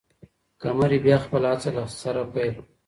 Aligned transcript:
قمري 0.61 0.99
بیا 1.05 1.17
خپله 1.23 1.47
هڅه 1.53 1.69
له 1.75 1.83
سره 2.01 2.21
پیل 2.33 2.49
کړه. 2.55 2.63